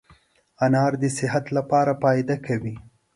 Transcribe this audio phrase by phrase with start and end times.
[0.65, 2.73] انار دي صحت لپاره فایده کوي